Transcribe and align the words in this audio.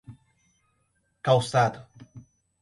Calçado 1.27 1.85